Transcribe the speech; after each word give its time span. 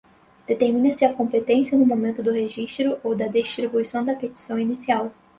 Determina-se 0.47 1.05
a 1.05 1.13
competência 1.13 1.77
no 1.77 1.85
momento 1.85 2.23
do 2.23 2.31
registro 2.31 2.97
ou 3.03 3.15
da 3.15 3.27
distribuição 3.27 4.03
da 4.03 4.15
petição 4.15 4.57
inicial 4.57 5.11